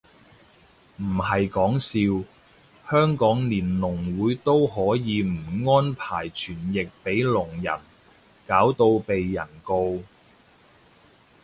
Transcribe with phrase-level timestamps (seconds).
[0.97, 2.23] 唔係講笑，
[2.89, 7.79] 香港連聾會都可以唔安排傳譯俾聾人，
[8.47, 9.99] 搞到被人告